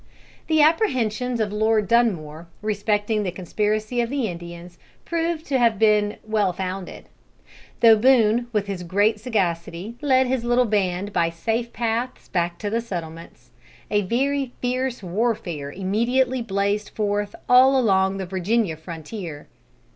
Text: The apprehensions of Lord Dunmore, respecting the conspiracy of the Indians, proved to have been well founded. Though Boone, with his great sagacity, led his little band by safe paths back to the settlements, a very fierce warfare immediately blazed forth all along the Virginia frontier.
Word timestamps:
The 0.47 0.61
apprehensions 0.63 1.39
of 1.39 1.53
Lord 1.53 1.87
Dunmore, 1.87 2.47
respecting 2.63 3.21
the 3.21 3.29
conspiracy 3.31 4.01
of 4.01 4.09
the 4.09 4.25
Indians, 4.27 4.79
proved 5.05 5.45
to 5.45 5.59
have 5.59 5.77
been 5.77 6.17
well 6.23 6.51
founded. 6.53 7.05
Though 7.81 7.97
Boone, 7.97 8.47
with 8.51 8.65
his 8.65 8.81
great 8.81 9.19
sagacity, 9.19 9.97
led 10.01 10.25
his 10.25 10.43
little 10.43 10.65
band 10.65 11.13
by 11.13 11.29
safe 11.29 11.71
paths 11.71 12.29
back 12.29 12.57
to 12.57 12.69
the 12.71 12.81
settlements, 12.81 13.51
a 13.91 14.01
very 14.01 14.53
fierce 14.59 15.03
warfare 15.03 15.71
immediately 15.71 16.41
blazed 16.41 16.89
forth 16.89 17.35
all 17.47 17.77
along 17.79 18.17
the 18.17 18.25
Virginia 18.25 18.77
frontier. 18.77 19.45